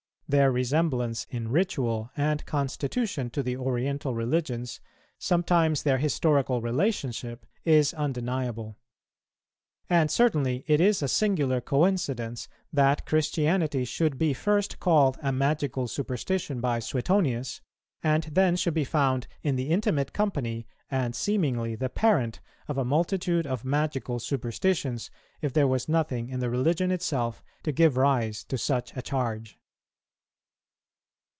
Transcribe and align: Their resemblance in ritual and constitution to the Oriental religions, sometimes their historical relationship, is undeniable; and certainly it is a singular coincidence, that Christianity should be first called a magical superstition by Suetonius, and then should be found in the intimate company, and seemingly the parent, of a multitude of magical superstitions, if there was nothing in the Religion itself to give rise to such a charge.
Their 0.33 0.49
resemblance 0.49 1.27
in 1.29 1.49
ritual 1.49 2.09
and 2.15 2.45
constitution 2.45 3.29
to 3.31 3.43
the 3.43 3.57
Oriental 3.57 4.15
religions, 4.15 4.79
sometimes 5.19 5.83
their 5.83 5.97
historical 5.97 6.61
relationship, 6.61 7.45
is 7.65 7.93
undeniable; 7.93 8.77
and 9.89 10.09
certainly 10.09 10.63
it 10.67 10.79
is 10.79 11.03
a 11.03 11.09
singular 11.09 11.59
coincidence, 11.59 12.47
that 12.71 13.05
Christianity 13.05 13.83
should 13.83 14.17
be 14.17 14.33
first 14.33 14.79
called 14.79 15.17
a 15.21 15.33
magical 15.33 15.89
superstition 15.89 16.61
by 16.61 16.79
Suetonius, 16.79 17.59
and 18.01 18.23
then 18.31 18.55
should 18.55 18.73
be 18.73 18.85
found 18.85 19.27
in 19.43 19.57
the 19.57 19.67
intimate 19.69 20.13
company, 20.13 20.65
and 20.89 21.13
seemingly 21.13 21.75
the 21.75 21.89
parent, 21.89 22.39
of 22.69 22.77
a 22.77 22.85
multitude 22.85 23.45
of 23.45 23.65
magical 23.65 24.17
superstitions, 24.17 25.11
if 25.41 25.51
there 25.51 25.67
was 25.67 25.89
nothing 25.89 26.29
in 26.29 26.39
the 26.39 26.49
Religion 26.49 26.89
itself 26.89 27.43
to 27.63 27.73
give 27.73 27.97
rise 27.97 28.45
to 28.45 28.57
such 28.57 28.95
a 28.95 29.01
charge. 29.01 29.57